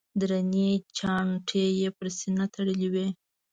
درنې 0.21 0.69
چانټې 0.97 1.63
یې 1.79 1.89
پر 1.97 2.07
سینه 2.17 2.45
تړلې 2.53 2.87
وې. 2.93 3.07